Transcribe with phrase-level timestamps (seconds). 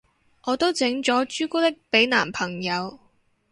[0.45, 2.97] 我都整咗朱古力俾男朋友